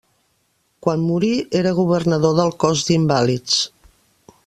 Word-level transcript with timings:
Quan 0.85 1.03
morí 1.09 1.29
era 1.61 1.75
governador 1.81 2.35
del 2.41 2.53
Cos 2.65 2.85
d'invàlids. 2.89 3.61